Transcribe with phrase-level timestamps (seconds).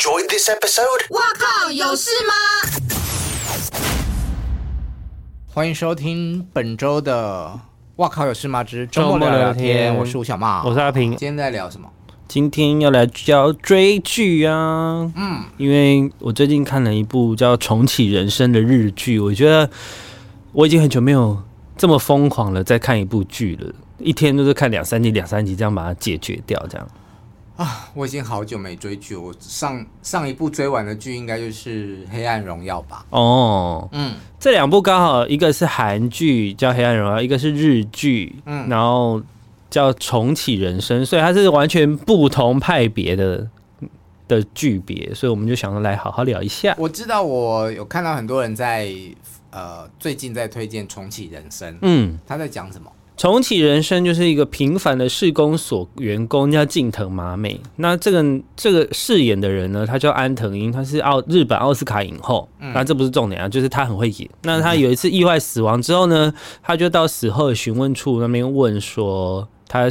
[0.00, 1.04] enjoyed this episode?
[1.10, 2.32] 哇靠，有事吗？
[5.46, 7.52] 欢迎收听本周的
[7.96, 11.10] 《哇靠有事吗之周末聊聊天》，我是吴小茂，我是阿平。
[11.10, 11.86] 今天在聊什么？
[12.26, 15.12] 今天要来聊追剧啊。
[15.14, 19.68] 嗯，因为我最近看了一部叫《重启人生》的日剧，我觉得
[20.52, 21.42] 我已经很久没有
[21.76, 23.70] 这么疯狂了，在看一部剧了。
[23.98, 26.88] 一天都是看两三集，两三集这样把它解决掉，这样
[27.60, 27.90] 啊！
[27.92, 33.04] 我已经好久没追剧，我上上一部追完的剧应该就是《黑暗荣耀》吧？
[33.10, 39.20] 哦，嗯，这两部刚好一个是韩剧叫《黑暗荣耀》，一个是日剧，嗯，然后
[39.68, 43.46] 叫《重启人生》，所以它是完全不同派别的
[44.26, 46.74] 的剧别，所以我们就想着来好好聊一下。
[46.78, 48.90] 我知道我有看到很多人在
[49.50, 52.90] 呃最近在推荐《重启人生》，嗯，他在讲什么？
[53.20, 57.60] 重启人生就是一个平凡的市公所员工，叫近藤麻美。
[57.76, 62.48] 那这个这个饰演的人呢，他叫安藤英，他是奥日本奥斯卡影后。
[62.60, 64.30] 嗯，那这不是重点啊，就是他很会演。
[64.44, 69.86] 那他有一次意外死亡之后呢，他就到死后的询问处那边问说他。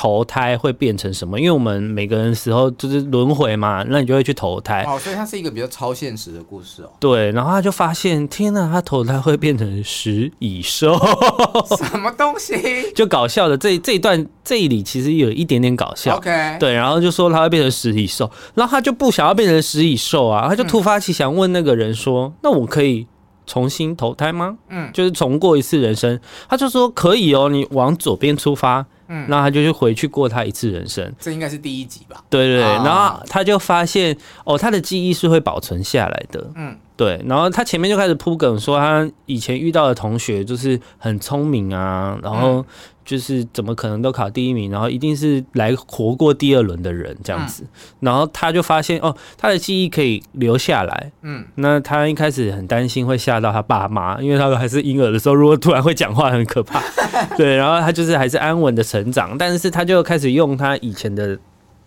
[0.00, 1.40] 投胎会变成什么？
[1.40, 4.84] 因为我们每个人死后就是轮回嘛，那你就会去投胎。
[4.86, 6.90] 哦，所以它是一个比较超现实的故事哦。
[7.00, 10.96] 对，然后他就发现，天呐，他投胎会变成食蚁兽，
[11.76, 12.92] 什么东西？
[12.94, 16.16] 就搞笑的这这一段这一里其实有一点点搞笑。
[16.16, 23.08] OK，对，然后就说他会变成食蚁兽，然后他就不想要变成食蚁兽啊，他就突发奇想问那个人说：“嗯、那我可以
[23.48, 26.20] 重新投胎吗？”嗯，就是重过一次人生。
[26.48, 32.22] 他就说：“可以哦，你往左边出发。”嗯，那他就去回去过他一次人生，这应该是第一集吧？
[32.30, 36.50] 对对对，然后他就发现哦，他的记忆是会保存下来的。
[36.54, 42.62] 嗯，对，然后他前面就开始铺梗说他以前遇到的同学就是很聪明啊，然后。
[43.08, 47.64] 就是怎么可能都考第一名，然后一定是来活过第二轮的人这样子，
[48.00, 56.82] 然后他就发现哦，他的记忆可以留下来，嗯，那他一开始很担心会吓到他爸妈，因为他还是婴儿的时候，如果突然会讲话很可怕，
[57.38, 61.38] 对，然后他就是还是安稳的成长，但是他就开始用他以前的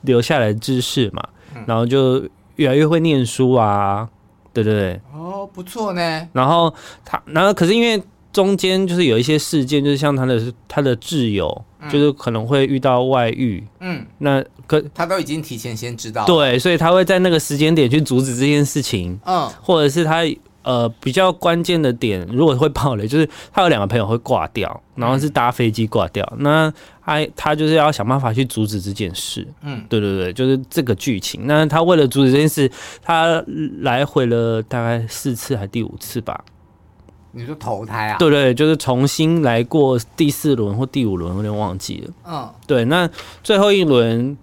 [0.02, 1.24] 留下来的知识嘛，
[1.68, 4.10] 然后就越来越会念书啊，
[4.54, 6.74] 对对对，哦，不错呢，然后
[7.04, 8.02] 他，然后可是因为。
[8.34, 20.24] 中间就是有一些事件，就是像他的他的挚友，就是可能会遇到外遇，嗯，那可他都已经提前先知道，对，所以他会在那个时间点去阻止这件事情，嗯，或者是他
[20.64, 26.72] 呃比较关键的点，如果会爆雷， 就是他有两个朋友会挂掉，然后是搭飞机挂掉，那
[27.04, 31.42] 他他就是要想办法去阻止这件事，嗯，对对对，就是这个剧情。
[31.46, 32.72] 那他为了阻止这件事，
[33.02, 33.44] 他
[33.80, 36.44] 来回了大概四次还第五次吧。
[37.34, 38.18] 你说投胎啊？
[38.18, 42.14] 对对，就是重新来过第四轮或第五轮，有点忘记了。
[42.28, 43.10] 嗯，对，那
[43.42, 44.38] 最后一轮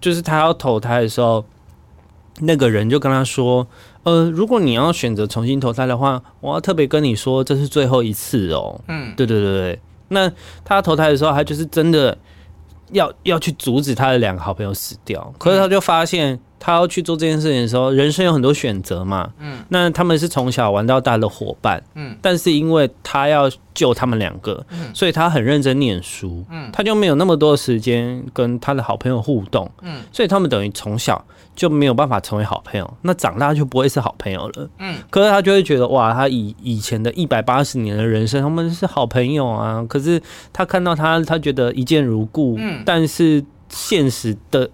[0.00, 1.44] 就是他要投胎的时候，
[2.38, 3.66] 那个人就跟他说
[4.02, 9.80] ：“呃，如果你要选择重新投胎的话，我要特别跟你说，这是最后一次哦。”嗯，对对对对。
[10.08, 10.30] 那
[10.64, 12.16] 他投胎的时候，他就是真的
[12.92, 16.40] 要要去阻止他的两个好朋友死掉，可是他就发现。
[16.62, 19.32] 他要去做这件事情的时候，人生有很多选择嘛。
[19.40, 21.82] 嗯，那他们是从小玩到大的伙伴。
[21.94, 26.44] 嗯，但是因为他要救他们两个，嗯，所以他很认真念书。
[26.50, 29.68] 嗯，他就没有那么多时间跟他的好朋友互动。
[29.80, 31.24] 嗯，所以他们等于从小
[31.56, 32.88] 就没有办法成为好朋友。
[33.00, 34.68] 那长大就不会是好朋友了。
[34.80, 39.82] 嗯，可是他就会觉得哇，他以以前的一百八十年的人生，他们是好朋友啊。
[39.88, 40.20] 可是
[40.52, 42.56] 他看到他，他觉得一见如故。
[42.58, 44.68] 嗯，但是现实的。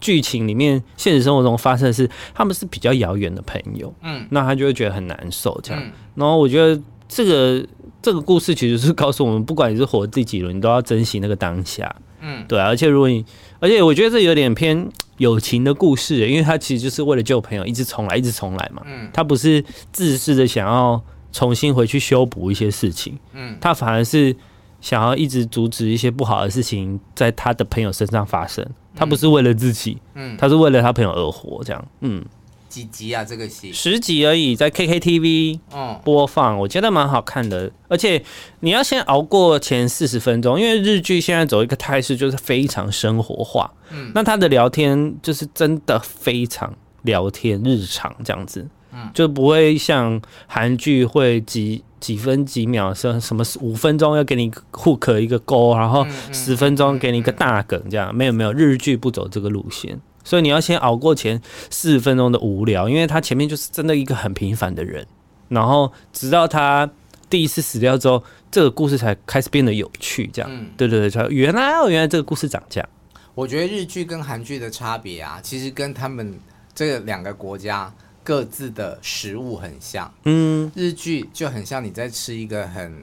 [0.00, 5.82] 剧情里面，现实生活中发生的是，他们是比较遥远的朋友，嗯，那他就会觉得很难受，这样。
[5.82, 7.66] 嗯、然后我觉得这个
[8.00, 12.66] 这个故事其实是告诉我们，不管你是活第几轮，你都要珍惜那个当下，嗯，对、啊。
[12.66, 13.24] 而且如果你，
[13.60, 24.34] 而且我觉得这有点偏友情的故事，因为他其实就是为了救朋友，一直重来，一直重来嘛，嗯，他不是自私的想要重新回去修补一些事情，嗯，他反而是
[24.80, 28.66] 想要一直阻止一些不好的事情在他的朋友身上发生。
[28.94, 32.24] 他不是为了自己，嗯，他是为了他朋友而活，这样，嗯，
[32.68, 33.22] 几集啊？
[33.22, 35.60] 这个戏十集而已，在 KKTV
[36.02, 37.70] 播放，我觉得蛮好看的。
[37.86, 38.20] 而且
[38.58, 51.84] 你要先熬过前四十分钟，因为日剧现在走一个态势就是非常生活化，嗯，那他的聊天就是真的非常聊天日常这样子，嗯，就不会像韩剧会几。
[52.00, 61.40] 几分几秒，什什么五分钟要给你 hook 一个勾，然后十分钟给你一个大梗，这样没有没有，日剧不走这个路线，所以你要先熬过前
[61.70, 65.06] 四十分钟的无聊，因为他前面就是真的一个很平凡的人，
[65.48, 66.90] 然后直到他
[67.28, 72.88] 第一次死掉之后，这个故事才开始变得有趣，这样，对对对，原来哦，原来这个故事长这样。
[73.34, 76.38] 我觉得日剧跟韩剧的差别啊，其实跟他们。
[76.74, 77.92] 这两个国家
[78.28, 80.12] 各自的食物很像。
[80.24, 83.02] 嗯，日剧就很像你在吃一个很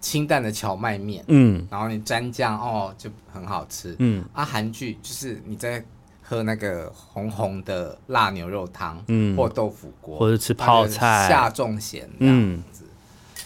[0.00, 3.94] 清淡的荞麦面，嗯，然后你沾酱哦就很好吃。
[3.98, 5.84] 嗯，啊，韩剧就是你在
[6.22, 12.84] 喝那个红红的辣牛肉汤，嗯，或豆腐锅，或者吃泡菜，下重咸这样子。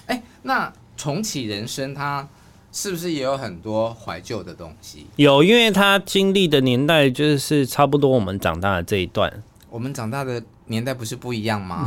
[0.06, 2.28] 哎、嗯，那重启人生它。
[2.72, 5.04] 是不是也有很多怀旧的东西？
[5.16, 9.42] 有，因为他经历的年代就是差不多我们长大的这一段。
[9.68, 10.40] 我们长大的
[10.70, 11.84] 年代不是不一样吗？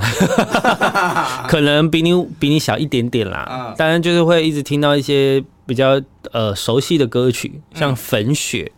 [1.48, 3.48] 可能比你比你小一点点啦。
[3.50, 3.74] 嗯。
[3.78, 6.00] 当然就是会一直听到一些比较
[6.32, 8.72] 呃熟悉的歌曲，像《粉雪》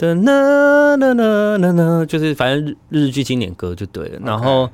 [0.00, 4.18] 的呢呢呢呢呢，就是反正日日剧经典歌就对了。
[4.24, 4.68] 然后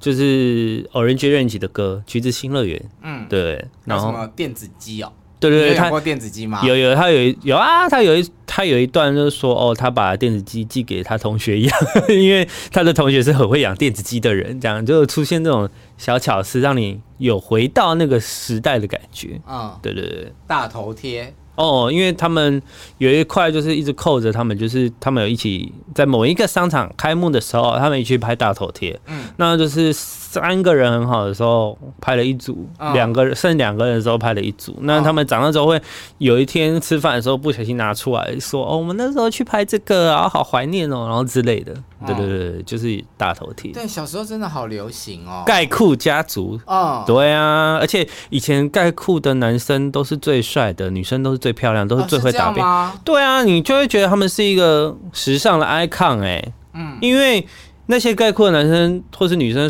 [0.00, 2.78] 就是《Orange Range》的歌《橘子新乐园》。
[3.02, 3.64] 嗯，对。
[3.84, 5.12] 然后什么电子鸡哦？
[5.50, 6.60] 对对对，他过电子机吗？
[6.64, 11.78] 有有，他有有啊，他有一他有一段就是说，哦，他把电子机寄给他同学养，
[12.08, 15.68] 因为他的同学是很会养电子机的人，这样就出现这种
[15.98, 19.40] 小巧思，让你有回到那个时代的感觉。
[19.48, 21.32] 嗯，对对对，大头贴。
[21.54, 22.60] 哦，因为他们
[22.98, 28.98] 有一块就是一直扣着他们，就是他们有一起在某一个商场开幕的时候，他们一起拍大头贴。
[29.06, 34.76] 嗯，那就是三个人很好的时候拍了一组，两、哦、个人剩两个人的时候拍了一组。
[34.80, 35.80] 那他们长大之后会
[36.18, 41.74] 有一天吃饭的时候不小心拿出来说：“哦，我们那时候去拍这个啊，好怀念哦，然后之类的。”
[42.04, 43.70] 对对对，就是大头贴。
[43.70, 45.44] 对，小时候真的好流行哦。
[45.46, 46.58] 盖库家族。
[46.66, 52.64] 哦，对啊，而且以前盖库的男生都是最帅的，女生都是最漂亮，都是最会打扮。
[52.64, 56.52] 哦、对啊，你就会觉得他们是一个时尚的 icon 哎、欸。
[56.74, 57.44] 嗯，因为
[57.86, 59.68] 那些概括的男生或是女生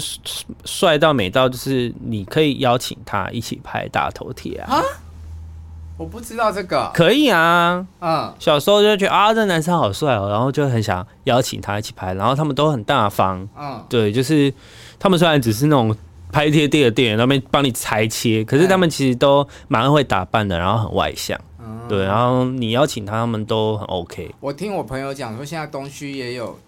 [0.66, 4.76] 帅到美到，就是你可以邀请他一起拍大头贴啊。
[4.76, 4.82] 啊？
[5.98, 6.90] 我不知道这个。
[6.92, 14.52] 可以啊，嗯，小时候就觉得啊，这男生好帅哦，然后就很想邀请他一起拍，然后他们都很大方，嗯，对，就是
[14.98, 15.94] 他们虽然只是那种
[16.32, 24.34] 拍贴店的店员，那边帮你裁切，可是他们其实都蛮会打扮的，然后很外向，嗯，对，然后你邀请他，他们都很 OK。
[24.40, 26.58] 我听我朋友讲说，现在东区也有。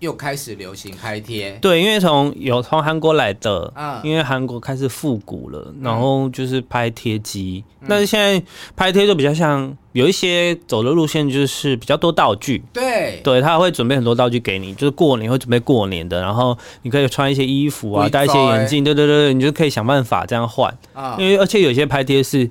[0.00, 7.64] 又开始流行拍贴，对，因为从有从韩国来的，嗯，因为韩国开始复古了，然后就是拍贴机。
[7.88, 8.42] 但是现在
[8.76, 22.50] 拍贴就比较像有一些走的路线，就是比较多道具，对，对，他会准备很多道具给你，就是过年会准备过年的，然后你可以穿一些衣服啊，戴一些眼镜，对对对，你就可以想办法这样换，啊因为而且有些拍贴是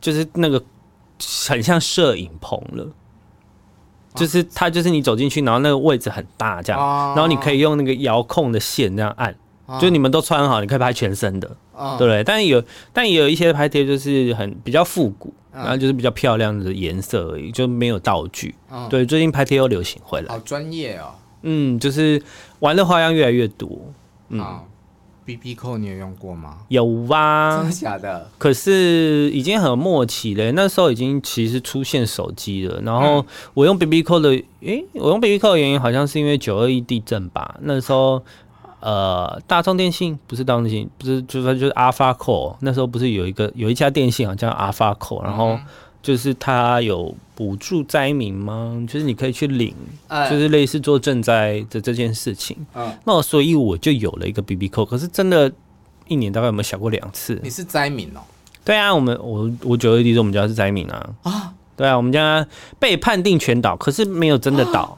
[0.00, 0.60] 就是那个
[1.48, 2.88] 很像摄影棚了。
[4.14, 6.80] 就是它，就是你走进去，然后那个位置很大，这样，
[7.14, 9.34] 然后你可以用那个遥控的线这样按，
[9.80, 11.48] 就你们都穿好，你可以拍全身的，
[11.98, 12.24] 对不对？
[12.24, 12.62] 但有，
[12.92, 18.54] 但也有一些拍贴就是很比较复古，然后就是比较漂亮的颜色而已，就没有道具。
[18.88, 21.14] 对，最近拍贴又流行回来，好专业哦。
[21.42, 22.20] 嗯，就是
[22.60, 23.68] 玩的花样越来越多。
[24.30, 24.44] 嗯。
[25.28, 26.60] B B 扣你有用过吗？
[26.68, 28.30] 有啊，真的假的？
[28.38, 32.80] 可是已经很默契了，那时候已经其实出现手机了。
[32.80, 33.22] 然后
[33.52, 37.56] 我用 B B 扣的，诶、欸，我用 B B 扣的原因好像是因为九二一地震吧？
[37.60, 38.22] 那时候，
[38.80, 45.58] 呃，大众电信不是大众电信，不是就是就是阿发扣，那时候不是有一个有一家电信啊叫阿发扣，然后。
[46.08, 48.82] 就是他有补助灾民吗？
[48.88, 49.74] 就是你可以去领，
[50.30, 52.56] 就是类似做赈灾的这件事情。
[52.74, 55.52] 嗯，那所以我就有了一个 BB 扣，可是真的，
[56.06, 57.38] 一年大概有没有想过两次？
[57.42, 58.20] 你是灾民哦？
[58.64, 61.10] 对啊，我们我我九二一地震我们家是灾民啊。
[61.24, 62.46] 啊，对啊，我们家
[62.78, 64.96] 被判定全倒，可是没有真的倒，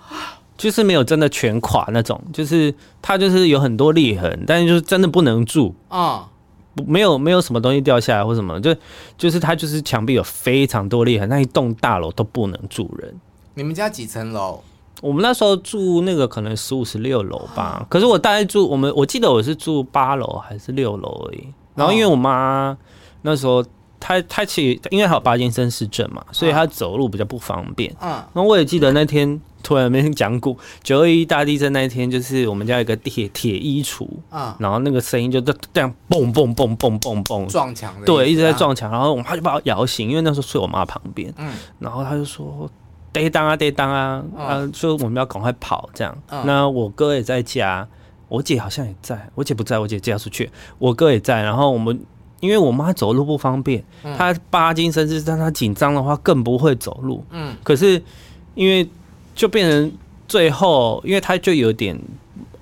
[0.56, 6.29] 就是没有真的全垮那种，就是它就是有很多裂痕，但是就是真的不能住啊。
[6.86, 8.74] 没有没有什么东西掉下来或什么，就
[9.16, 13.14] 就是它就是墙壁有非常多裂痕，那一栋大楼都不能住人。
[13.54, 14.60] 你们家几层楼？
[15.02, 21.48] 我们那时候住那个可能十五十六楼吧，可是我大概住我们我记得我是住八楼还是六楼而已。
[21.74, 22.76] 然后因为我妈
[23.22, 23.64] 那时候
[24.00, 27.94] 她她其实因为她有帕金森氏症嘛，所以他走路比较不方便。
[28.00, 29.40] 嗯，那我也记得那天。
[29.62, 42.70] 突然没人讲过，九二一大地震那一天，就是我们家有个铁铁衣橱，啊，然后那个声音就这这样嘣嘣嘣嘣嘣嘣撞墙，对，一直在撞墙，然后我妈就把我摇醒，因为那时候睡我妈旁边，嗯，然后他就说
[43.12, 46.16] 得当啊得当啊，啊，说我们要赶快跑这样，
[46.46, 47.86] 那我哥也在家，
[48.28, 52.00] 我姐好像也在，我姐不在，我姐嫁出去，我哥也在，然后我们
[52.40, 53.84] 因为我妈走路不方便，
[54.16, 58.02] 她帕金森氏症，她紧张的话更不会走路，嗯，可是
[58.54, 58.88] 因为。
[59.32, 59.92] 就变成
[60.28, 61.98] 最后，因为她就有点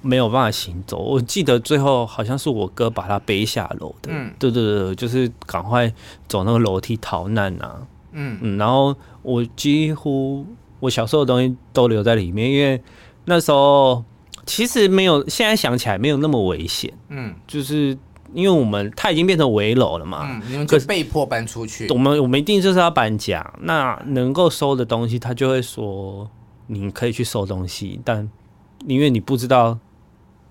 [0.01, 0.99] 没有办法行走。
[0.99, 4.11] 我记得最后好像是我哥把她背下楼的。
[4.13, 5.93] 嗯，对对对，就是赶快
[6.29, 7.81] 走那个楼梯逃难啊。
[8.13, 10.47] 嗯嗯，然后我几乎
[10.79, 12.81] 我小时候的东西都留在里面，因为
[13.25, 14.05] 那时候
[14.47, 16.93] 其实没有，现在想起来没有那么危险。
[17.09, 17.97] 嗯，就是
[18.33, 21.89] 因为我们它已经变成围楼了嘛，嗯，你们就被迫搬出去。
[21.89, 26.29] 我们我们一定就是要搬家，那能够收的东西，他就会说
[26.67, 28.29] 你可以去收东西，但
[28.87, 29.79] 因为你不知道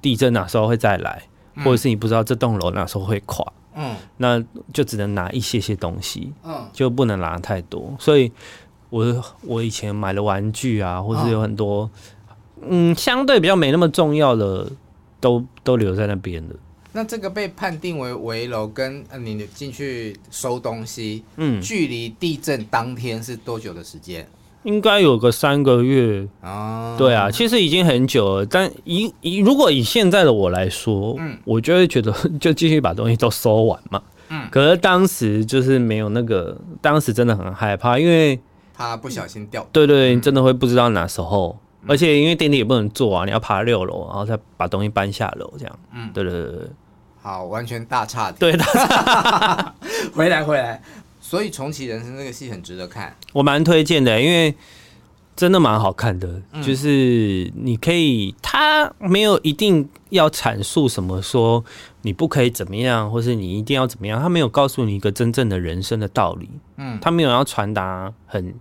[0.01, 1.23] 地震哪时候会再来，
[1.55, 4.43] 嗯、或者是你不知道这栋楼哪时候会垮，嗯，那
[4.73, 7.95] 就只能拿一些些东西，嗯，就不能拿太多。
[7.99, 8.31] 所以
[8.89, 11.81] 我我以前买的玩具啊，或是有很多。
[11.83, 11.89] 哦
[12.67, 14.67] 嗯，相对比较没那么重要的，
[15.19, 16.55] 都都留在那边了。
[16.97, 24.27] 那这个被判定为危楼，跟你进去收东西，嗯，距离地震当天是多久的时间？
[24.63, 26.95] 应该有个三个月啊。
[26.97, 28.45] 对啊，其实已经很久了。
[28.47, 32.11] 但以以如果以现在的我来说，嗯，我就会觉得
[32.41, 34.01] 就继续把东西都收完嘛。
[34.29, 38.39] 嗯，可是当时就是没有那个，当时真的很害怕，因为
[38.73, 39.63] 他不小心掉。
[39.71, 41.59] 对对，你真的会不知道哪时候。
[41.85, 45.79] 而且因为电梯也不能坐啊，你要爬六楼，然后再把东西搬下楼，这样。
[45.93, 46.67] 嗯，对对对对。
[47.27, 48.37] 好，完全大差题。
[48.39, 48.55] 对。
[50.15, 50.81] 回来回来。
[51.19, 54.55] 所以重启人生这个戏很值得看，我蛮推荐的，因为
[55.35, 56.41] 真的蛮好看的。
[56.53, 61.65] 嗯、就是你可以，他没有一定要阐述什么，说
[62.03, 66.49] 你不可以怎么样，或是你一定要怎么样，他没有告诉你一个真正的人生的道理。
[66.77, 68.55] 嗯，他没有要传达很。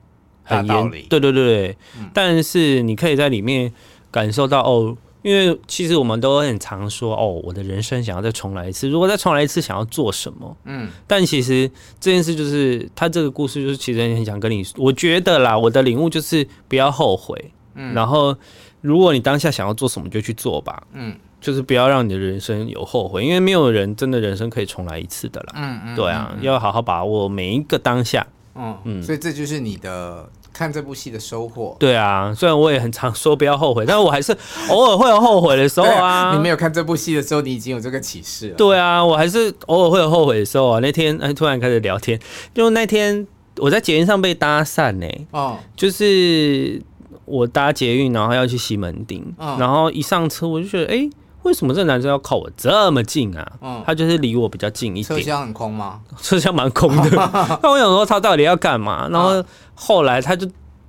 [0.49, 3.73] 很严，对对对对，嗯、但是你可以在里面
[4.13, 4.97] 感受到哦，
[5.27, 10.57] 因为其实我们都很常说哦，我的人生想要再重来一次，如果再重来一次，想要做什么？
[10.67, 11.69] 嗯，但其实
[11.99, 18.37] 这件事就是他这个故事，就是其实很想跟你，我觉得啦，我的领悟就是不要后悔，嗯，然后
[18.81, 28.25] 如果你当下想要做什么，就去做吧，嗯，就是不要让你的人生有后悔，因为没有人真的人生可以重来一次的啦，嗯嗯，对啊，要好好把握每一个当下。
[28.55, 31.77] 嗯嗯，所以这就是你的看这部戏的收获。
[31.79, 34.35] 对啊，虽然我也很常说不要后悔，但是我还是
[34.71, 36.33] 偶尔会有后悔的时候 啊。
[36.35, 38.55] 你没有看这部戏的时候，你已经有这个启示了。
[38.57, 40.79] 对啊，我还是偶尔会有后悔的时候啊。
[40.81, 42.19] 那天哎，突然开始聊天，
[42.55, 43.27] 就那天
[43.59, 45.07] 我在捷运上被搭讪呢。
[45.33, 46.81] 哦，就是
[47.27, 51.11] 我搭捷运，然后要去西门町，哦、然后一上车我就觉得，哎。
[51.43, 53.53] 为什么这个男生要靠我这么近啊？
[53.63, 55.05] 嗯，他就是离我比较近一点。
[55.05, 56.01] 车厢很空吗？
[56.21, 57.09] 车厢蛮空的。
[57.63, 59.09] 那我想说他到底要干嘛？
[59.13, 59.41] 然后
[59.77, 60.47] 后来他就，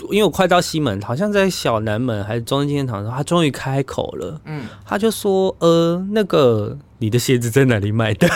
[0.10, 4.42] 因为我快到西门，好像在小南门还是中正纪念堂的时候，他终于开口了。
[4.46, 8.28] 嗯，他就说：“呃，那个你的鞋子在哪里买的？”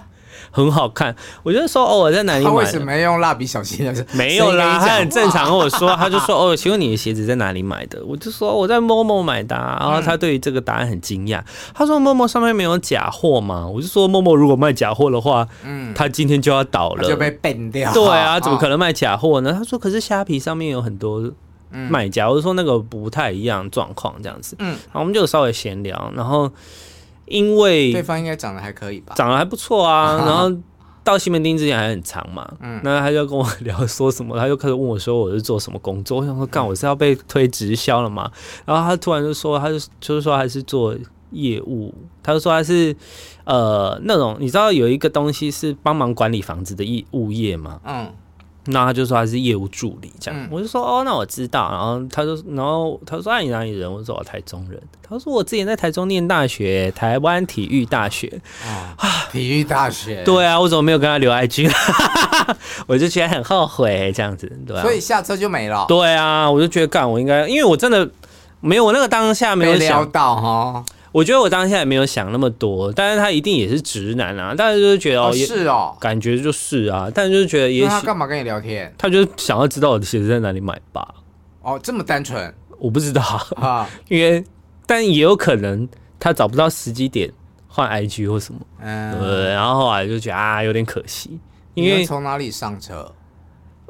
[0.50, 2.50] 很好看，我就说哦，我在哪里买？
[2.50, 4.06] 他为什么要用蜡笔小新的？
[4.12, 8.04] 没有啦，他很正常跟我说，他就说哦，请问你的鞋子在哪里买的？
[8.04, 11.40] 我就说我在 Momo 买的，啊，然后他对于这个答案很惊讶，
[11.72, 13.66] 他说 Momo 上面没有假货吗？
[13.66, 17.92] 我就说 Momo 如果卖假货的话，嗯，他今天就要倒了，就被 ban 掉。
[17.92, 19.52] 对啊，怎么可能卖假货呢？
[19.56, 21.30] 他说可是虾皮上面有很多
[21.70, 26.50] 卖家，我就说那个不太一样状况这样子，嗯，然后我们就稍微闲聊，然后。
[27.30, 30.16] 因为对方应该长得还可以吧，长得还不错啊。
[30.26, 30.54] 然后
[31.02, 36.18] 到西门町之前还很长嘛，嗯，那他就跟我聊说什么，他就开始问我说我是做什么工作。
[36.18, 38.30] 我想说干，我是要被推直销了嘛？
[38.66, 40.94] 然后他突然就说，他就就是说还是做
[41.30, 42.94] 业务，他就说他是
[43.44, 47.80] 呃那种你知道有一个东西是帮忙管理房子的业物业吗？
[47.84, 48.12] 嗯。
[48.70, 51.70] 那他就说他是业务助理，这样，嗯、我就说哦，那我知道。
[51.70, 53.90] 然后他就，然后他说，哎，你哪里人？
[53.92, 54.80] 我说我台中人。
[55.02, 58.40] 他说我之前在台中念大学，台湾体育大学。
[58.64, 58.96] 啊，
[59.32, 60.22] 体育大学。
[60.24, 61.70] 对啊，我怎么没有跟他留 IG？
[62.86, 64.82] 我就觉得很后悔，这样子，对啊。
[64.82, 65.84] 所以下车就没了。
[65.88, 68.08] 对啊，我就觉得干，我应该，因为我真的
[68.60, 70.84] 没有，我那个当下没有想到哈。
[71.12, 78.94] 我觉得我当下也没有想那么多，但是他一定也是直男啊，但是就是觉得哦，是哦，感觉就是啊，但是就是觉得也许他干嘛跟你聊天？
[78.96, 81.14] 他就是想要知道我的鞋子在哪里买吧？
[81.62, 82.54] 哦，这么单纯？
[82.78, 83.22] 我不知道
[83.56, 84.44] 啊， 因为
[84.86, 85.88] 但也有可能
[86.18, 87.30] 他找不到时机点
[87.66, 91.38] 换 IG 或什么，嗯，对，然后后来就觉得啊，有点可惜，
[91.74, 93.12] 因为从哪里上车？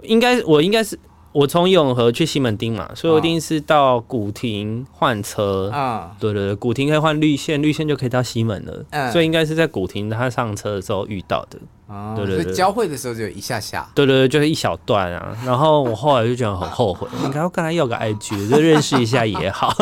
[0.02, 0.98] 应该我应该是。
[1.32, 5.70] 我从永和去西门町嘛，所以我一定是到古亭换车。
[5.72, 8.84] 啊，对对对，古亭可以换绿线，绿线就可以到西门了。
[8.90, 11.58] 嗯，所以应该是在古亭他上车的时候遇到的。
[11.86, 13.88] 哦，对对对，所以交汇的时候就一下下。
[13.94, 15.36] 对对对，就是一小段啊。
[15.46, 19.72] 然后我后来就觉得很后悔，应该要跟他要个 IG，就认识一下也好。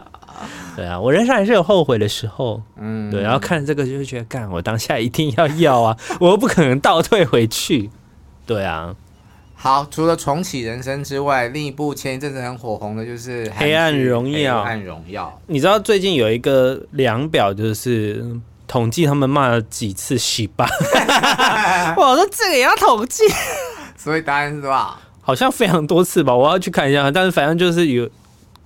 [0.74, 2.62] 对啊，我人生还是有后悔的时候。
[2.78, 7.90] 嗯，对，然后看这个就会觉得，干，我当下一定要要啊，我又不可能倒退回去。
[8.46, 8.94] 对啊。
[9.60, 14.60] 好，除了重启人生之外，另一部前一阵子很火红的就是《黑暗荣耀》。
[14.64, 18.24] 黑暗荣耀，你知道最近有一个量表，就是
[18.68, 20.64] 统计他们骂了几次洗吧？
[21.98, 23.24] 我说这个也要统计，
[23.96, 24.96] 所以答案是多少？
[25.20, 27.10] 好像非常多次吧，我要去看一下。
[27.10, 28.08] 但是反正就是有。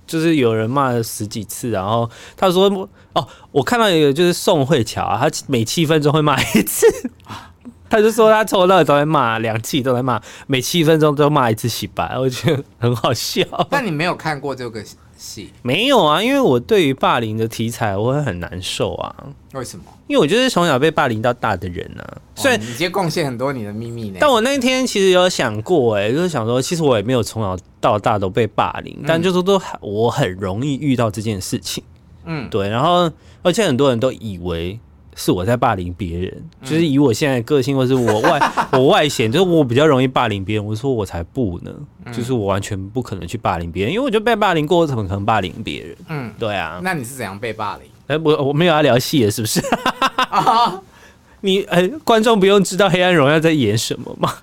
[0.05, 2.69] 就是有人骂了十几次，然后他说
[3.13, 6.85] 哦，我看到一个就是宋慧乔啊，他每七分钟会骂一次，
[7.93, 13.43] 他就说他从头到尾都在骂，两季都在骂，每七分钟都骂一次洗白，我觉得很好笑。
[13.69, 14.83] 但你没有看过这个
[15.15, 15.53] 戏？
[15.61, 19.15] 没有啊，因为我对于霸凌的题材我会很难受啊。
[19.53, 19.85] 为什么？
[20.07, 24.17] 因为我就是从小被霸凌到大的人呢、啊，所以你直接贡献很多你的秘密呢。
[24.19, 31.83] 但我那天其实有想过、欸，哎，就是想说，其实我也没有从小到大都被霸凌，嗯、但就是都我很容易遇到这件事情，
[32.25, 32.67] 嗯，对。
[32.69, 33.11] 然后，
[33.43, 34.79] 而且很多人都以为
[35.15, 40.65] 是我在霸凌别人，嗯、就是以我现在个性，或是我外 我外显，就是我比较容易霸凌别人。
[40.65, 41.71] 我说我才不呢，
[42.05, 45.95] 嗯、就是我完全不可能去霸凌别人，因为我就被霸凌过，我怎么可能霸凌别人？
[46.09, 46.79] 嗯，对啊。
[46.83, 47.85] 那你是怎样被霸凌？
[48.07, 49.61] 哎，我我没有要聊戏了，是不是？
[51.41, 54.33] 你哎，观众不用知道《黑暗荣耀》在演什么吗？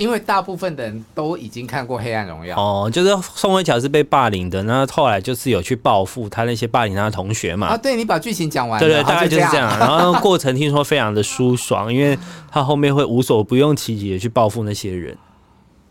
[0.00, 7.66] 因为大部分的人都已经看过《黑暗荣耀》哦，就是宋慧乔是被霸凌的，那后来就是有去报复他那些霸凌他的同学嘛。
[7.66, 9.78] 啊，对，你把剧情讲完了，对对，大概就是这样。
[9.78, 12.18] 然后过程听说非常的舒爽，因为
[12.50, 15.18] 他后面会无所不用其极的去报复那些人。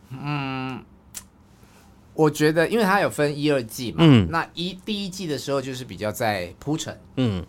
[0.09, 0.83] 嗯。
[2.15, 7.45] 我觉得，因为它有分一二季嘛，嗯，那一第一季的时候就是比较在铺陈，嗯，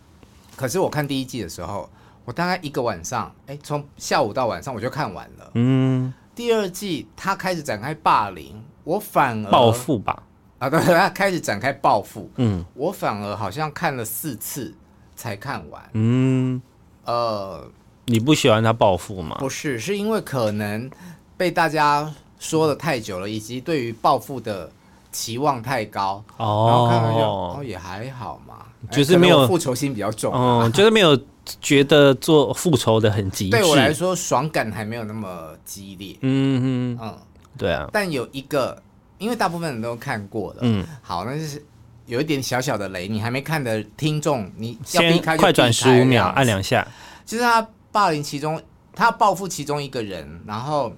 [0.54, 1.90] 可是我看第一季的时候，
[2.24, 10.22] 我大概一个晚上，哎，从下午到晚上我就看完了，嗯，第二季他开始展开霸凌，我反而报复吧，
[10.58, 14.74] 啊，对，他开始展开报复，嗯，我反而好像看了四次
[15.14, 16.62] 才看完，嗯，
[17.04, 17.70] 呃，
[18.06, 19.36] 你不喜欢他报复吗？
[19.38, 20.90] 不是，是因为可能
[21.36, 22.10] 被大家。
[22.38, 24.72] 说的太久了，以及对于报复的
[25.12, 31.14] 期望太高，哦，然后看看就哦也还好嘛，就是没有复仇心比较重，嗯，就是没有
[31.60, 33.50] 觉得做复仇的很极致。
[33.50, 36.16] 对我来说，爽感还没有那么激烈。
[36.22, 37.18] 嗯嗯嗯，
[37.56, 37.88] 对啊。
[37.92, 38.82] 但有一个，
[39.18, 41.64] 因为大部分人都看过了，嗯，好，那就是
[42.06, 46.86] 有一点小小的雷，你还没看的听众，你要避开，快转十五秒，按两下。
[47.24, 48.60] 就是他霸凌其中，
[48.94, 50.92] 他报复其中一个人，然后。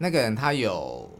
[0.00, 1.10] 那个人他有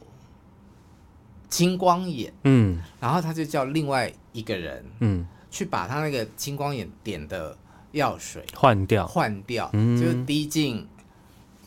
[1.48, 7.59] 青光眼，嗯，然后他就叫另外一个人，嗯，去把他那个青光眼点的
[7.92, 10.87] 药水换掉，换掉，嗯，就滴进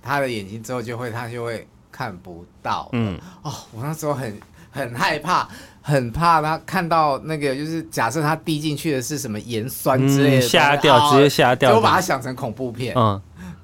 [0.02, 5.48] 他的眼睛之后，就会他就会看不到，嗯，哦，我那时候很很害怕，
[5.82, 13.22] 很怕他看到那个，就是假设他滴进去的是什么盐酸之类的，瞎掉，直接吓掉，就把它想成恐怖片，嗯，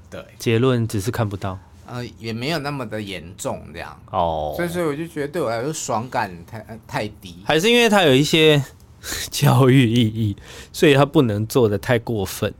[0.09, 1.57] 对，结论只是看不到。
[1.89, 3.97] 呃，也没有那么的严重，这样。
[4.11, 8.61] 哦，所以所以我就觉得对我来说爽感太太低，还是因为它有一些
[9.31, 10.35] 教育意义，
[10.71, 12.53] 所以他不能做的太过分。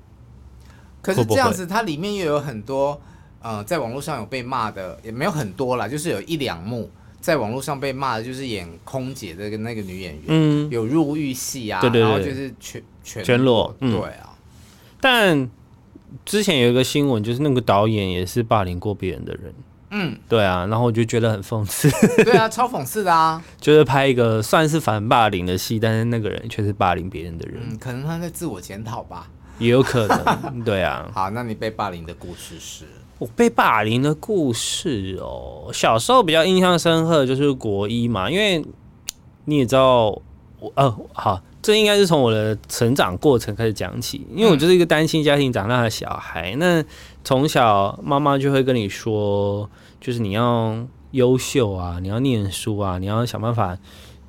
[1.02, 3.00] 可是这样子，它里面又有很多
[3.41, 14.36] 呃，在网络上有被骂的，也没有很多啦，就是有一两幕在网络上被骂的，就是演空姐的那个女演员，嗯，有入狱戏啊，对对对，然后就是全全全裸，对啊，
[15.00, 15.50] 但。
[16.23, 19.54] 之前有一个新闻，就是那个导演也是霸凌过别人的人。
[19.89, 21.89] 嗯，对啊，然后我就觉得很讽刺。
[22.23, 23.41] 对啊，超讽刺的啊！
[23.60, 27.62] 就是拍一个算是反霸凌的戏，但是那个人却是霸凌别人的人。
[27.69, 30.63] 嗯，可能他在自我检讨吧，也有可能。
[30.65, 31.10] 对啊。
[31.13, 32.86] 好，那你被霸凌的故事是？
[33.19, 38.63] 我被霸凌的故事哦，小时候比较印象深刻的就是国一嘛，因为
[39.45, 40.10] 你也知道，
[40.60, 41.41] 我呃好。
[41.60, 46.54] 这应该是从我的成长过程开始讲起，因为我就是一个单亲家庭长大的小孩。
[46.56, 46.84] 嗯、那
[47.28, 53.78] 从小妈妈就会跟你说，就是你要优秀啊，你要念书啊，你要想办法，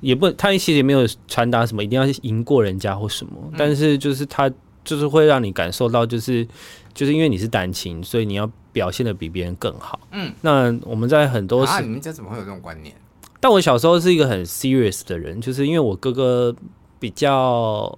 [0.01, 4.51] 也不，他其实也没有传达什么一定要赢过人家或什么，嗯、但是就是他
[4.83, 6.45] 就是会让你感受到，就是
[6.93, 9.97] 就是因为你是单亲，所以你要表现的比别人更好。
[10.11, 12.93] 嗯，那我们在很多时啊，你们家怎么会有这种观念？
[13.39, 16.53] 但我小时候是一个很 serious 的人，就是因为我哥哥。
[17.01, 17.97] 比较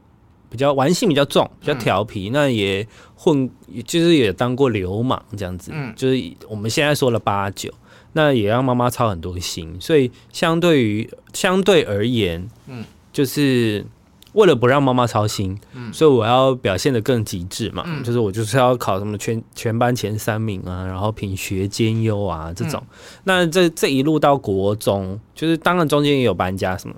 [0.52, 2.86] 比较玩性比较重，比较调皮，嗯、那也
[3.16, 3.50] 混，
[3.86, 7.74] 就是也当过流氓这样子，嗯、就是我们现在说了八九，
[8.12, 12.84] 那也让妈妈操很多心，所以相对于相对而言，嗯，
[13.14, 13.86] 就是
[14.34, 26.96] 为了不让妈妈操心，嗯，所以我要表现的更极致嘛，嗯、就是我就是要考什么全全班前三名啊，然后品学兼优啊这种，嗯、那这这一路到国中，就是当然中间也有搬家什么。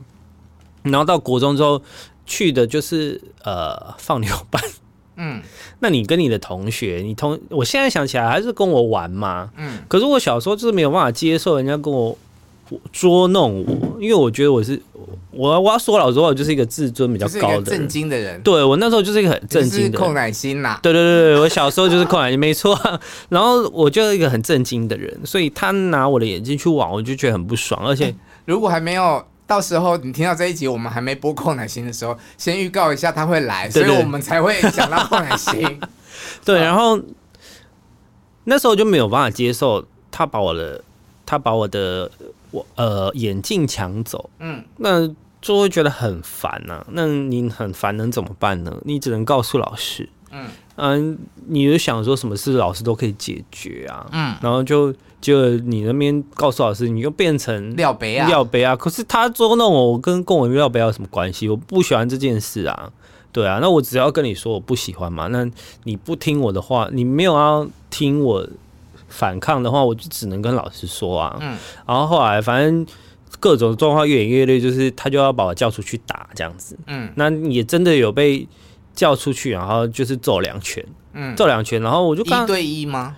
[0.83, 1.81] 然后到国中之后
[2.25, 4.61] 去的就是呃放牛班，
[5.17, 5.41] 嗯，
[5.79, 12.17] 那你跟你的同学，你同我现在想起来还是跟我玩嘛，嗯，可是我小时候就是没有办法接受人家跟我
[12.91, 14.81] 捉弄我，因为我觉得我是
[15.31, 22.79] 我我要说老实话，我就是一个自尊比较高的震惊的人，对我那时候就是一个很震惊的寇乃馨呐，对对对对，我小时候就是寇乃馨没错，
[23.29, 29.23] 然后我就是一个很震惊的人，所以他拿我的眼睛去玩，我就觉得很不爽，而且、欸、如果还没有。
[29.53, 35.79] 到时候你听到这一集，我们还没播寇乃馨的时候，先预告一下他会来，所以我们才会讲到寇乃馨。
[36.43, 36.99] 对，然后
[38.45, 40.83] 那时候就没有办法接受他把我的
[41.23, 42.09] 他把我的
[42.49, 45.07] 我呃眼镜抢走，嗯，那
[45.39, 46.87] 就会觉得很烦呐、啊。
[46.89, 48.75] 那你很烦能怎么办呢？
[48.85, 54.93] 你只能告诉老师，嗯嗯，你就想说什么事老师都可以解决啊，嗯，然后就。
[55.23, 58.75] 就你那边告诉老师，你又变成廖杯啊，廖杯啊。
[58.75, 61.47] 可是他捉弄我，我跟跟我廖杯有什么关系？
[61.47, 62.91] 我不喜欢这件事啊，
[63.31, 63.59] 对啊。
[63.61, 65.49] 那我只要跟你说我不喜欢嘛，那
[65.85, 68.45] 你不听我的话，你没有要听我
[69.07, 71.37] 反抗的话，我就只能跟老师说啊。
[71.39, 71.57] 嗯。
[71.87, 72.85] 然后后来反正
[73.39, 76.77] 各种状况越演越烈，就是他就要把我叫出去打这样子。
[76.87, 77.09] 嗯。
[77.15, 78.45] 那也真的有被
[78.93, 80.85] 叫出去，然后就是揍两拳。
[81.13, 81.35] 嗯。
[81.35, 83.15] 揍两拳，然后我就一对一吗？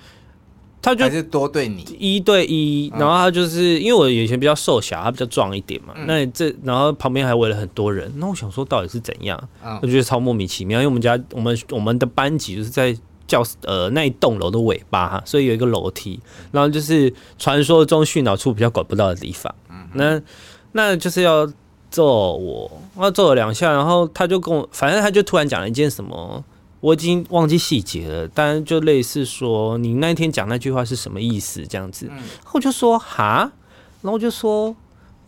[0.82, 5.96] 他就还是多对你一对一，然后他就是因为我以前比较瘦小，他比较壮一点嘛。
[6.06, 9.50] 那这然后旁边还围了很多人，那我想说到底是怎样？
[9.82, 10.80] 我觉得超莫名其妙。
[10.80, 16.20] 因为我们家我们我们的班级就是在教室呃那一栋楼的尾巴，所以有一个楼梯，
[16.52, 19.52] 然后就是传说中训导处比较管不到的地方。
[19.94, 20.22] 那
[20.74, 21.52] 那就是要
[21.96, 26.44] 揍我，要揍了两下，然后他就跟我，反正他就突然讲了一件什么。
[26.82, 32.08] 我已经忘记细节了，但就类似说你那天讲那句话是什么意思这样子，
[32.44, 33.52] 后我就说哈，
[34.04, 34.76] 然后就说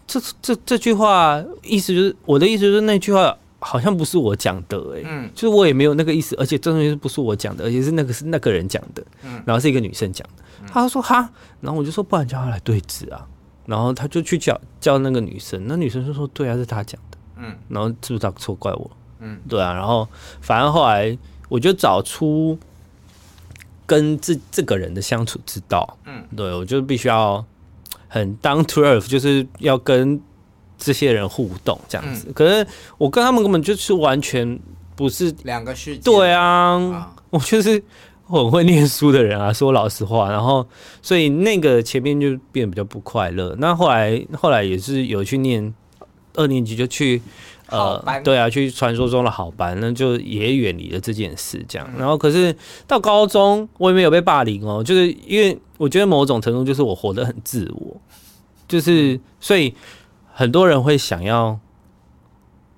[0.06, 5.01] 这这这句话意思就是我的意思就是那句话好像不是我讲的哎、
[5.34, 9.03] 就是我也没有那个意思，而且这东西不是我讲的，而且是那个是那个人讲的，
[9.43, 11.27] 然后是一个女生讲的，他说哈，
[11.60, 13.25] 然后我就说不然叫他来对质啊，
[13.67, 18.89] 然后他就去叫叫那个女生，那女生就说对啊，是他讲的，嗯，然后是不是他错怪我？
[19.19, 20.08] 嗯，对啊，然后
[20.41, 21.15] 反正后来。
[21.49, 22.60] 我就找出
[23.86, 27.41] 跟这这个人的相处之道，嗯，对，我就必须要
[28.10, 30.21] 很 down to earth，就是要跟
[30.77, 32.25] 这些人互动这样子。
[32.27, 34.60] 嗯、可是我跟他们根本就是完全
[34.93, 36.01] 不是两个世界。
[36.01, 37.82] 对啊，啊我就是
[38.36, 40.30] 很会念书的人啊， 说老实话。
[40.30, 40.66] 然后，
[41.02, 43.56] 所以那个前面就变得比较不快乐。
[43.60, 45.74] 那后来，后来也是有去念
[46.36, 47.22] 二年级就去。
[47.70, 51.86] 呃，对啊，去传说中的好班，那就也远离了这件事，这样。
[51.98, 52.56] 然后，可是
[52.88, 57.98] 到高中，我也没有被霸凌哦，就是因为我觉得某种程度就是我活得很自我，
[58.70, 59.74] 就是所以
[60.32, 61.60] 很多人会想要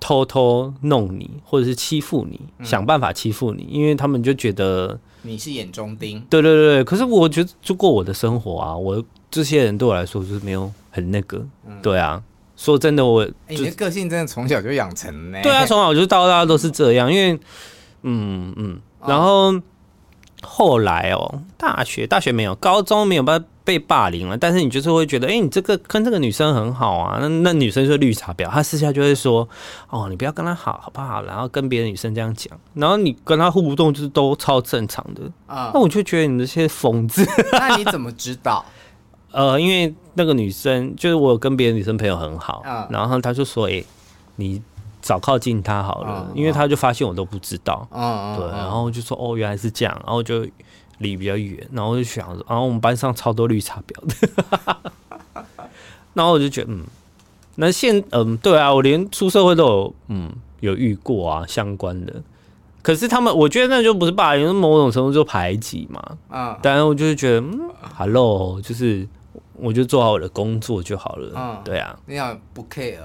[0.00, 6.24] 偷偷弄你，或者是欺负你，想办法欺负你，因为他们就觉得你是眼中钉。
[6.28, 11.44] 对对对，可是我觉得就过我的生活啊，我这些人对我来说就是没有很那个，
[11.82, 12.22] 对啊。
[12.56, 15.40] 说真的，我、欸、你的个性真的从小就养成呢？
[15.42, 17.10] 对啊，从小就到大都是这样。
[17.10, 17.40] 因为，
[18.02, 19.54] 嗯嗯，然后
[20.42, 24.36] 后来哦，大学大学没有，高中没有被被霸凌了。
[24.36, 27.18] 但是你就是会觉得，哎、欸，你这个跟这个女生很好啊。
[27.20, 29.48] 那那女生是绿茶婊，她私下就会说，
[29.88, 31.22] 哦，你不要跟她好，好不好？
[31.22, 35.70] 然后跟别的女生这样讲，然后你跟她互动就是都超正常的啊。
[35.74, 37.26] 那我就觉得你这些疯子。
[37.52, 38.64] 那你怎么知道？
[39.32, 43.86] 呃，因为那个女生就是我跟别的女生朋友很好，嗯、然后她就说：“哎、欸，
[44.34, 44.60] 你
[45.00, 46.26] 早靠近她好了。
[46.28, 50.44] 嗯”因为她就发现我都不知道，嗯、对，然后就说：“哦，原来是这样。”然后就
[51.00, 54.76] 离比较远，然后我就想说：“然后我们班上超多绿茶婊的。
[56.14, 56.84] ”然后我就觉得，嗯，
[57.56, 62.22] 那现嗯，对啊，我连出社会都有嗯有遇过啊相关的。
[62.80, 66.00] 可是他们，我觉得那就不是霸凌，是某种程度就排挤嘛。
[66.28, 69.06] 啊、嗯，当然我就是觉得，嗯，Hello，就是。
[69.62, 71.32] 我就做好我的工作就好了。
[71.36, 72.96] 嗯，对啊，你想不 care？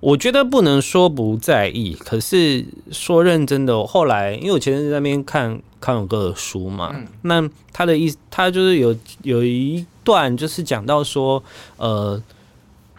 [0.00, 11.42] 我觉得不能说不在意，可是说认真的，后来因为我前阵子在那边看康永哥的书嘛，嗯、那他的意思，他就是有有一段就是讲到说，
[11.76, 12.22] 呃，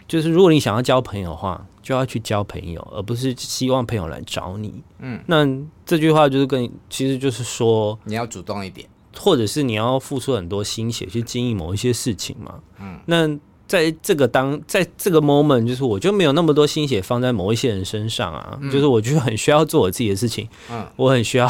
[0.06, 4.72] 就是如果你想要交朋友的话，就要去交朋友，而不是希望朋友来找你。
[5.00, 5.44] 嗯，那
[5.84, 8.88] 这句话就是跟，其实就是说你要主动一点。
[9.14, 12.54] 或者是你要付出很多心血去经营某一些事情嘛？
[12.80, 13.28] 嗯，那
[13.72, 21.48] 在这个当在这个 moment，就是我就没有那么多心血放在某一些人身上啊，嗯、就是我就很需要做我自己的事情，嗯，我很需要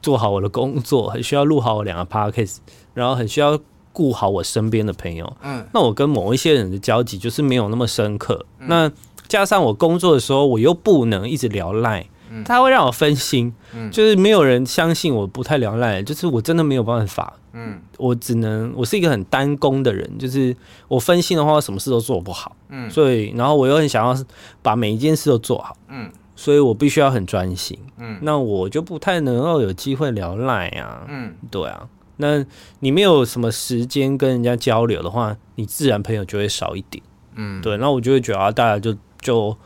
[0.00, 2.58] 做好我的工作， 很需要录好我两个 podcast，
[2.94, 3.58] 然后很需要
[3.92, 8.92] 顾好我身边的朋友，嗯，那我跟某一些人的交集就是没有那么深刻，嗯、那
[9.26, 12.06] 加上我工作的时候，我又不能一直聊赖。
[12.46, 20.56] 他会让我分心，嗯，就是没有人相信我不太聊赖，就是我真的没有办法，嗯，我只能我是一个很单工的人，就是
[20.88, 24.24] 我分心的话，我什么事都做不好，嗯，所以然后我又很想要
[24.62, 32.44] 把每一件事都做好，嗯，所以我必须要很专心，嗯，那我就不太能够有机会聊赖啊，嗯，对啊，那
[32.80, 37.02] 你没有什么时间跟人家交流的话，你自然朋友就会少一点，
[37.34, 39.56] 嗯，对，那我就会觉得啊，大家就就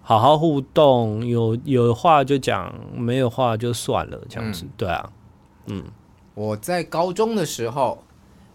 [0.00, 5.10] 好好互动，有有话就讲，没有话就算了，这样子，嗯、对啊，
[5.66, 5.82] 嗯，
[6.36, 8.04] 我在高中的时候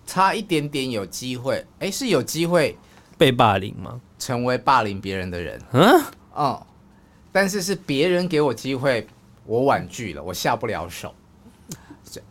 [0.06, 2.78] 差一点点有机会，哎，是有机会
[3.17, 4.00] 被霸凌吗？
[4.20, 6.00] 成为霸凌别人的人，嗯，
[6.32, 6.67] 哦，
[7.32, 9.08] 但是是别人给我机会，
[9.48, 11.12] 我婉拒了，我下不了手。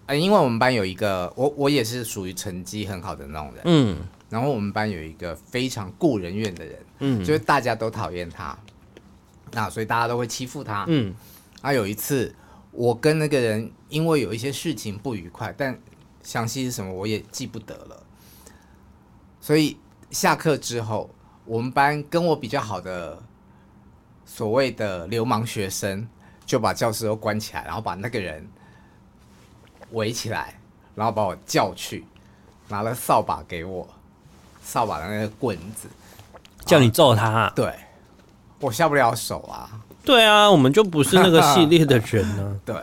[0.09, 8.57] 因为我们班有一个，我我也是属于成绩很好的那种人，嗯，然后我们班有一个非常顾人怨的人，嗯，就是大家都讨厌他，
[9.51, 11.13] 那所以大家都会欺负他，嗯，
[11.61, 12.33] 啊，有一次
[12.72, 15.78] 我跟那个人因为有一些事情不愉快，但
[16.22, 18.02] 详细是什么我也记不得了，
[19.40, 19.76] 所以
[20.11, 21.11] 下课之后，
[21.44, 23.22] 我们班跟我比较好的
[24.24, 26.09] 所谓的流氓学生
[26.46, 28.48] 就把教室都关起来，然后把那个人。
[29.92, 30.56] 围起来，
[30.94, 32.04] 然后把我叫去，
[32.68, 33.88] 拿了扫把给我，
[34.62, 35.88] 扫把的那个棍子，
[36.64, 37.52] 叫你揍他。
[37.56, 37.74] 对，
[38.61, 39.83] 我下不了手啊。
[40.05, 42.57] 对啊，我们就不是那个系列的人呢。
[42.67, 42.75] 对，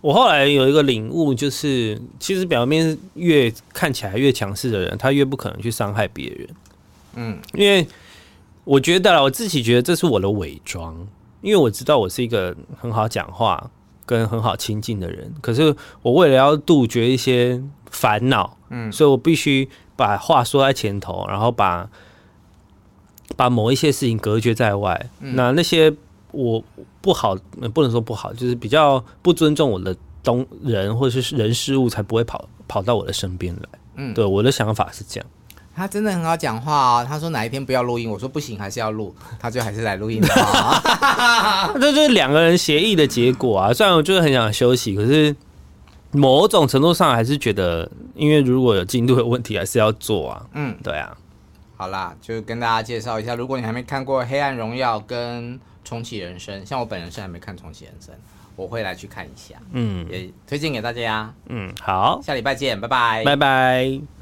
[0.00, 6.48] 我后来有一个领悟，就是其实表面越看起来越强势的人，他越不可能去伤害别人。
[7.14, 7.86] 嗯，因为
[8.64, 11.06] 我觉得我自己觉得这是我的伪装，
[11.40, 13.70] 因为我知道我是一个很好讲话。
[14.06, 21.88] 跟很好亲近的人，可是我为了要杜绝一些烦恼，嗯，所以我必须把话说在前头，然后把
[23.36, 25.08] 把某一些事情隔绝在外。
[25.20, 25.94] 嗯、那那些
[26.32, 26.62] 我
[27.00, 27.36] 不好，
[27.74, 33.68] 不能说不好，就是比较不尊重我的东人或者是人事物，才不会跑跑到我的身边来。
[33.96, 35.26] 嗯，对，我的想法是这样。
[35.74, 37.06] 他真的很好讲话啊、哦！
[37.08, 40.28] 他说哪一天不要录音，我说不行，还是要录，他就还是来录音的。
[41.80, 43.72] 这就是两个人协议的结果啊！
[43.72, 45.34] 虽然我就是很想休息，可是
[46.10, 50.44] 某种程度上还是觉得，因为如果有进度的问题，还是要做啊。
[50.52, 51.16] 嗯，对啊。
[51.80, 58.14] 好啦，就跟大家介绍一下，如果你还没看过《黑暗荣耀》跟《重启人生》，像我本人是还没看《重启人生》，
[58.54, 59.54] 我会来去看一下。
[59.72, 61.32] 嗯，也推荐给大家。
[61.46, 64.19] 嗯，好，下礼拜见，拜拜，拜拜。